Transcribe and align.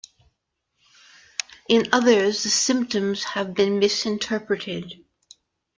In 1.69 1.89
others, 1.91 2.41
the 2.41 2.49
symptoms 2.49 3.23
have 3.23 3.53
been 3.53 3.77
misinterpreted. 3.77 4.95